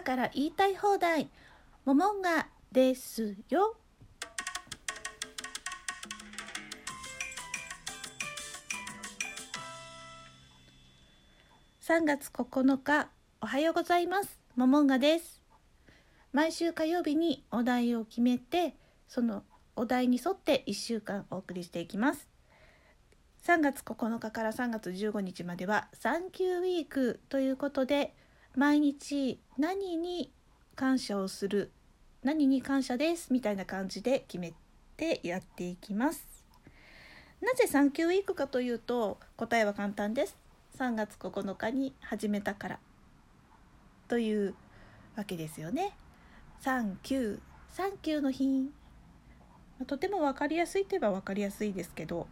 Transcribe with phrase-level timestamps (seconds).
[0.00, 1.28] 朝から言いたい放題
[1.84, 3.76] モモンガですよ。
[11.82, 13.10] 3月9日
[13.42, 14.40] おはようございます。
[14.56, 15.42] モモンガです。
[16.32, 18.76] 毎週火曜日にお題を決めて
[19.06, 19.42] その
[19.76, 22.26] お題に沿って1週間お送りしていきます。
[23.44, 28.14] 3月9日から3月15日まではサンキューウィークということで
[28.56, 30.32] 毎日何に
[30.74, 31.70] 感謝をする
[32.24, 34.52] 何に感謝ですみたいな感じで決め
[34.96, 36.26] てやっていきます。
[37.40, 40.36] なぜサンキューウィークかというと答えは簡単です。
[40.78, 42.78] 3月9日に始めたから。
[44.08, 44.54] という
[45.16, 45.92] わけですよね。
[46.60, 48.70] サンキューサンキューの日。
[49.86, 52.26] とても分かりやすいといえば分かりやすいですけど。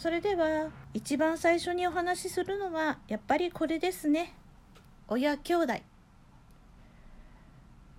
[0.00, 4.32] それでは一番最初にお話しするのはやっぱりこれですね。
[5.08, 5.74] 親兄弟。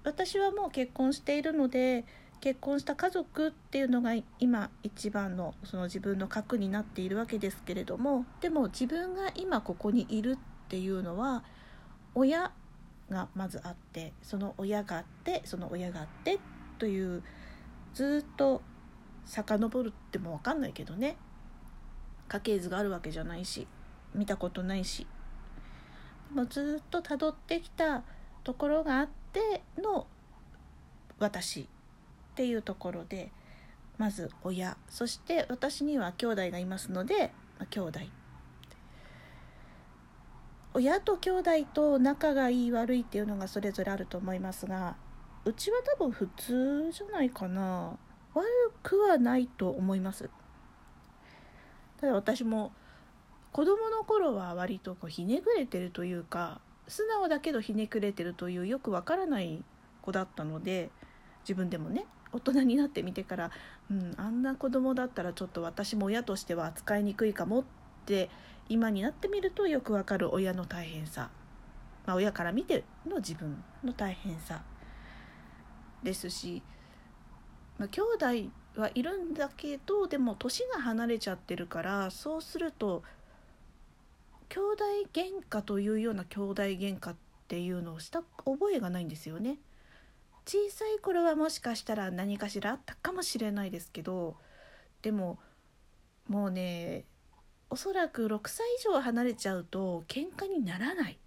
[0.03, 2.03] 私はもう結婚しているので
[2.39, 11.43] 結婚した家族っていうのが今一番のその自分の核になっているわけですけれどもでも自分が今ここにいるっていうのは
[12.15, 12.51] 親
[13.11, 16.39] がまずあってその親があってその親があって
[16.79, 17.21] という
[17.93, 18.63] ずっと
[19.27, 21.15] 遡るっても分かんないけどね。
[22.31, 23.67] 家系図があるわけじゃないし
[24.15, 25.05] 見たことないし。
[26.33, 28.03] もうずっとたどってきた
[28.43, 30.07] ところがあっての
[31.19, 31.65] 私っ
[32.35, 33.31] ていうところで
[33.97, 37.99] まず親そして私には兄弟がいますので、まあ、兄弟。
[40.73, 44.95] 親と兄弟と仲がいい悪いっていうのがそれぞれあると思いますが
[45.43, 47.97] うちは多分普通じゃないかな。
[48.33, 48.47] 悪
[48.81, 50.29] くはないと思います。
[52.01, 52.73] ただ私も
[53.51, 59.63] 子供の頃は割とこうひねくれてるというか素直だけどひねくれてるというよくわからない
[60.01, 60.89] 子だったので
[61.43, 63.51] 自分でもね大人になってみてから、
[63.89, 67.63] うん、あんな子供だったらちょっと私も親としては扱いにくいかもっ
[68.05, 68.29] て
[68.69, 71.29] 今になってみるとよくわかる親の大変さ、
[72.05, 74.61] まあ、親から見ての自分の大変さ
[76.03, 76.63] ですし、
[77.77, 83.03] まあ、兄弟はいるんだけどでも年が離れちゃってるからそうすると
[84.51, 84.83] 兄弟
[85.13, 85.89] 喧嘩とい。
[85.89, 87.15] うような兄弟喧嘩っ
[87.47, 87.69] てい。
[87.71, 89.05] うのをした覚えがない。
[89.05, 89.59] んですよね。
[90.45, 90.99] 小さい。
[90.99, 93.71] 頃はもしかしたら何かしらあったかもしれない。
[93.71, 94.35] ですけど
[95.01, 95.39] でも
[96.27, 97.05] もうね
[97.69, 101.17] おそらく6歳以上離れちゃうと喧嘩にならない。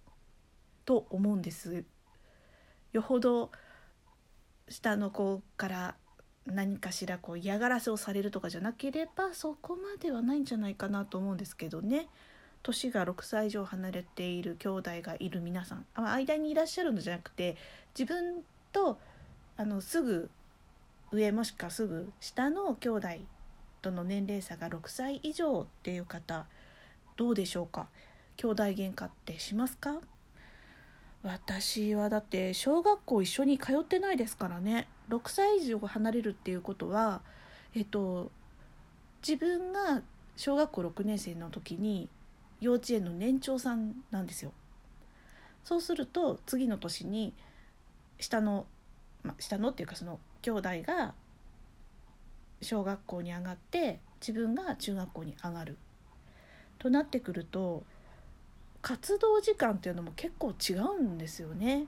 [0.85, 1.83] と思うんです。
[2.93, 3.51] よほど
[4.69, 5.95] 下の子から
[6.45, 12.07] 何かしらこう嫌がらせをされるとかじゃなければそこまではないんじゃないかなと思うんですけどね。
[12.61, 17.57] 年が6歳以上離れている兄弟がいる皆さん間にいらっしゃるのじゃなくて
[17.97, 18.41] 自分
[18.71, 18.97] と
[19.55, 20.31] あのすぐ
[21.11, 23.07] 上もしくはすぐ下の兄弟
[23.83, 26.47] との年齢差が6歳以上っていう方
[27.17, 27.87] どうでしょうか？
[28.37, 30.01] 兄弟喧嘩ってしますか？
[31.21, 34.87] 私はだって小学校一緒に通ってないですからね。
[35.09, 37.21] 6歳以上離れるっていうことは
[37.73, 38.31] えっと
[39.27, 40.01] 自分が
[40.35, 42.09] 小学校6年生の時に
[42.61, 44.51] 幼稚園の年長さんなんですよ。
[45.63, 47.33] そうすると次の年に
[48.19, 48.67] 下の、
[49.23, 51.15] ま、下のっていうかその兄弟が
[52.61, 55.77] 小学校に上がって自分が中学校に上がる
[56.77, 57.83] となってくると
[58.81, 61.87] 活動時間っていうのも結構違うんですよね。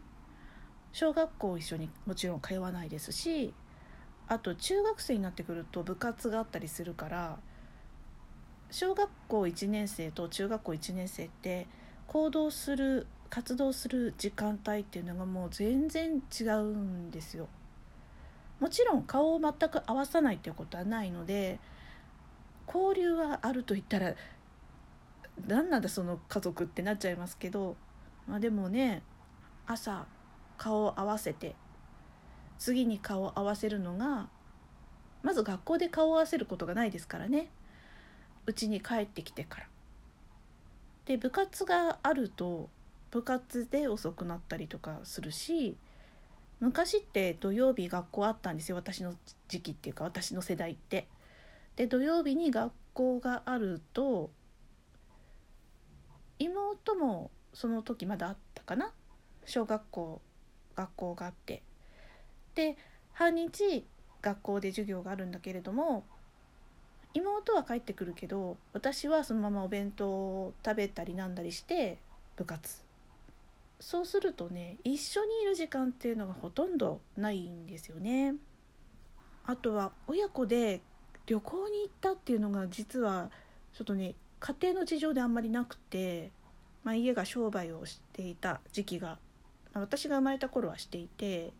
[0.93, 3.53] 小学校一緒にもちろん通わないですし
[4.27, 7.37] あと中学生になってくると部活があったりするから
[8.71, 11.67] 小学校1年生と中学校1年生って
[12.07, 17.47] 行動する活動する時間帯っていうのがもう全然違うんですよ。
[18.59, 21.59] もちろん顔を全く合わさないっていうことはないので
[22.65, 24.15] 交流はあると言ったら
[25.45, 27.75] 何なんだその家族ってなっちゃいますけど、
[28.27, 29.03] まあ、でもね
[29.67, 30.07] 朝
[30.57, 31.55] 顔を合わせて
[32.59, 34.29] 次に顔を合わせるのが
[35.23, 37.49] まず学校で顔を合わせることがないですからね
[38.45, 39.67] うちに帰ってきてから。
[41.05, 42.69] で部活があると
[43.11, 45.77] 部活で遅くなったりとかするし
[46.59, 49.13] 昔って土曜日学校あったんですよ私の
[49.47, 51.07] 時期っていうか私の世代って。
[51.75, 54.31] で土曜日に学校があると
[56.39, 58.91] 妹もその時まだあったかな
[59.45, 60.21] 小学校
[60.77, 61.61] 学校があって
[62.55, 62.77] で
[63.13, 63.85] 半日
[64.21, 66.05] 学校で授業があるんだけれども
[67.13, 71.97] 妹は帰ってくるけど私はそのままお弁当を食べたりなんだりして
[72.35, 72.81] 部活
[73.79, 78.35] そうするとね一緒にいる時間っていうのがほとんどないんですよね。
[79.45, 80.81] あとは親子で
[81.25, 83.29] 旅行に行ったっていうのが実は
[83.73, 86.31] ちょっとね家庭の事情であんまりなくて、
[86.83, 89.17] まあ、家が商売をしていた時期が、
[89.73, 91.53] 私が生まれた頃はしていて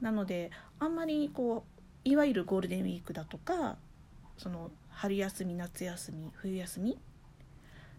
[0.00, 1.64] なのであんまりこ
[2.04, 3.76] ういわゆるゴールデンウィークだとか
[4.36, 6.96] その春休み夏休み冬休みっ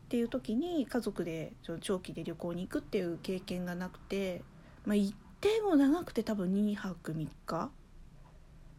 [0.10, 4.42] ていう時に家族で長期で旅行に行くっていう経験がなくて、
[4.86, 7.70] まあ、行っても長くて多分2泊3日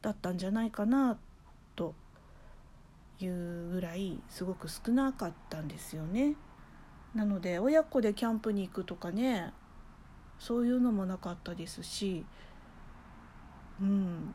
[0.03, 1.19] だったんじゃないかな
[1.77, 1.95] と
[3.21, 6.35] いうぐらいすごく少なかったんですよね。
[7.15, 9.53] なので親子でキャンプに行くとかね
[10.41, 12.25] そういうのもなかったですし
[13.81, 14.35] うん。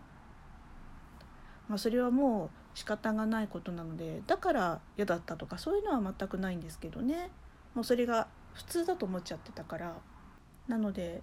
[1.67, 7.29] まあそれはもう仕方がないことなのでだから嫌だったとかそういうのは全くないんですけどね。
[7.73, 9.95] もうそれが普通だと思っちゃってたから。
[10.67, 11.21] なので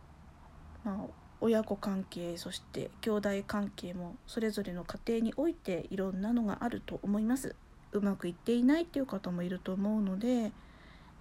[0.84, 1.06] まあ
[1.40, 7.54] 親子関係そして兄弟関係もそれぞれの家庭においていろんなのがあると思います。
[7.92, 10.50] うまくいっていないっていう方もいると思うので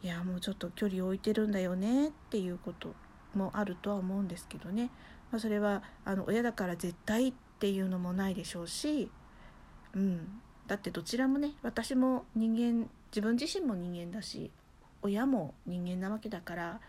[0.03, 2.93] いやもうちょっと距離を置いてるんだよねっていうこと。
[3.35, 4.89] もあるとは思うんですけどね、
[5.31, 9.09] まあ、それはあの親だから絶対っていうのもないでしょうし、
[9.93, 14.51] うん、だってどちらもね私も人間自分自身も人間だし
[15.01, 16.79] 親も人間なわけだから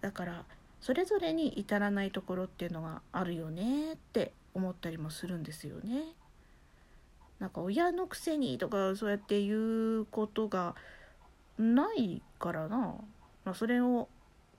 [0.00, 0.44] だから
[0.80, 6.04] それぞれに至らないところっていうのがあるよねって思ったりもするんですよね。
[7.38, 10.74] なんか親のくせにとかそうやって言うことが
[11.58, 12.94] ないからな、
[13.44, 14.08] まあ、それを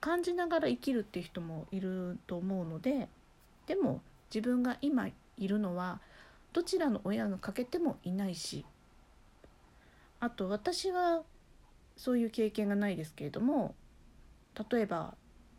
[0.02, 3.08] 感じながら生きるっていう人もいると思うので
[3.66, 4.02] でも
[4.34, 5.06] 自分が今
[5.38, 6.00] いるのは
[6.52, 8.66] どちらの親が欠けてもいないし
[10.18, 11.22] あと私は
[11.96, 13.76] そういう経験がないですけれども
[14.70, 15.14] 例えば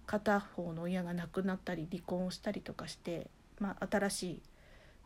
[0.06, 3.28] 片方の親が亡くなったり離婚をしたりとかして、
[3.62, 4.42] まあ、新し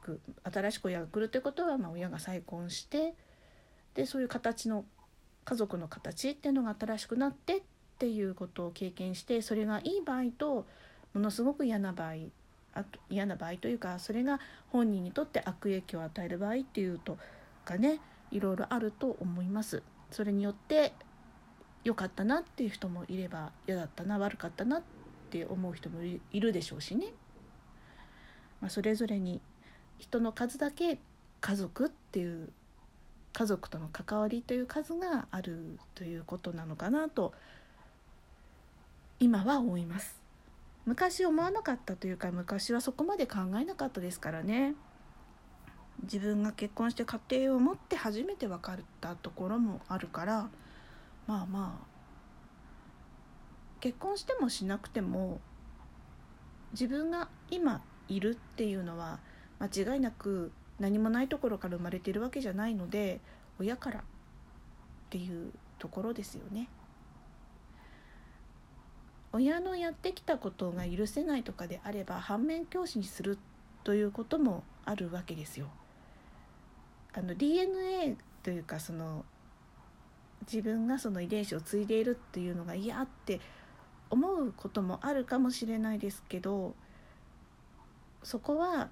[0.02, 0.20] く
[0.52, 3.14] 新しく親が来るということは、まあ、親が再婚して
[3.94, 4.84] でそういう形の
[5.46, 7.62] 家族の形っていうのが新しくなってっ
[7.98, 10.68] っていうことを経験してそれがいい場合と
[11.16, 12.14] ものすごく嫌な場合
[12.76, 14.40] あと嫌な場合というかそれが
[14.70, 17.18] 本人にとって悪影響を与える場合っていうと
[17.66, 18.00] かね
[18.30, 19.82] いろいろあると思います。
[20.12, 20.94] それによって
[21.84, 24.84] 良かったなっていう人もいれば嫌だったな悪かったなっ
[25.32, 27.08] て思う人もいるでしょうしね、
[28.62, 29.42] まあ、それぞれに
[29.98, 31.00] 人の数だけ
[31.42, 32.50] 家族っていう
[33.34, 37.34] 家族との関わりという数があるということなのかなと
[39.20, 40.22] 今は思います
[40.86, 44.74] 昔思わなかったというか昔はそこまで考えなかったですからね
[46.04, 50.50] 自分が結婚して家庭を持って初めて分かったところもあるから
[51.26, 51.88] まあまあ
[53.80, 55.40] 結婚してもしなくても
[56.72, 59.20] 自分が今いるっていうのは
[59.60, 63.20] 間違いなく何もないところから生まれてるわけじゃないので
[63.60, 64.04] 親からっ
[65.10, 66.70] ていうところですよね。
[69.38, 73.38] 親のやってきたことが許せないとかであれば反面教師にする
[73.84, 75.68] ということもあるわけですよ。
[77.14, 79.26] あの DNA というかその
[80.42, 83.40] 自分がその遺伝子を継いでいるっていうのが嫌って
[84.10, 86.74] 思うこともあるかもしれないですけど
[88.24, 88.90] そこは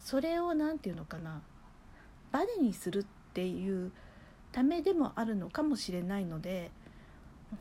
[0.00, 1.42] それを何て言うのかな
[2.32, 3.92] バネにするっていう
[4.50, 6.72] ためでもあるのかもしれないので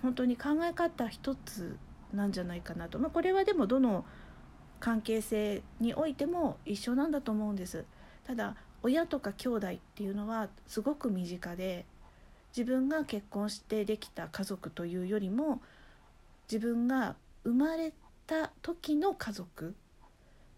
[0.02, 1.78] 本当に考え方一つ
[2.14, 4.06] なんじゃないかなと、まあ、これはでもどの
[4.80, 7.86] 関係性においても一緒なんだと思うんです。
[8.26, 11.86] ただ親とか兄弟っていうのはすごく身近で
[12.56, 15.62] 自分が結婚してできた家族というよりも
[16.52, 17.94] 自分が生まれ
[18.26, 19.72] た時の家族っ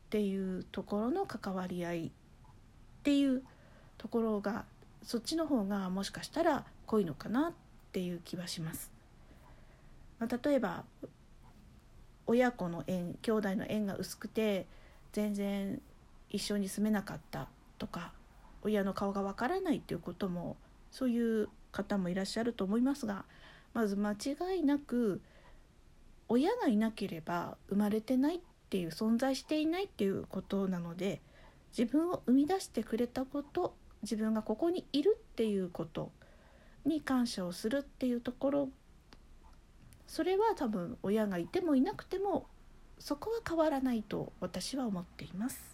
[0.09, 2.11] ていうところの関わり合いっ
[3.03, 3.43] ていう
[3.97, 4.65] ところが
[5.03, 7.53] そっちの方がもしかしたら濃いのかなっ
[7.91, 8.92] ていう気はします。
[10.23, 10.85] まあ、例えば
[12.25, 14.67] 親子の縁兄弟の縁が薄くて
[15.11, 15.81] 全然
[16.29, 18.13] 一緒に住めなかったとか
[18.61, 20.55] 親の顔がわからないっていうことも
[20.91, 23.25] そういう方もいらっしゃると思いますが
[23.73, 25.21] まず間違いなく
[26.29, 28.39] 親がいなければ生まれてないっ
[28.69, 31.19] ていう存在していないっていうことなので
[31.77, 36.11] 自分を生み出してくれたこと自分がここにいるっていうこと
[36.85, 38.69] に感謝をするっていうところ
[40.07, 42.45] それは多分親がいてもいなくても
[42.99, 45.73] そこは変わらないと私は思っています。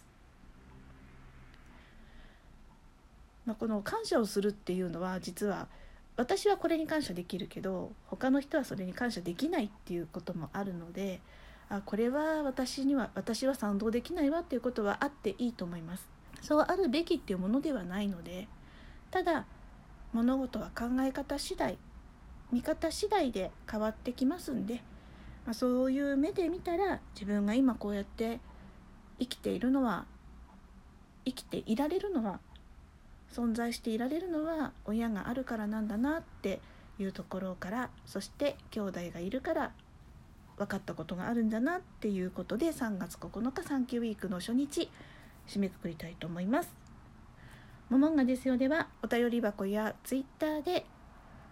[3.46, 5.68] まあ、この感謝をするっていうのは実は
[6.16, 11.20] 私はこれに感謝できるけど他の人はそれに感謝できないっていうこともあるので
[11.68, 16.08] あこれは私には私は賛同できないわっていうことはあっていいと思います
[16.42, 18.48] そうあるべきっていうものではないので
[19.10, 19.46] ただ
[20.12, 21.78] 物事は考え方次第
[22.52, 24.82] 見方次第で変わってきますんで、
[25.46, 28.40] まあ、そういう目で見たら自分が今こうやって
[29.18, 30.06] 生きているのは
[31.24, 32.40] 生きていられるのは
[33.32, 36.60] 存在していられるのは親があるからなんだなって
[36.98, 39.72] いうところからそして兄弟がいるから
[40.58, 44.90] 分かったことがあるんだなっていうことで3月9日サンキューウィークの初日
[45.46, 46.80] 締めくくりたいと思います。
[47.88, 50.86] モモンガですよではお便り箱やツイッターで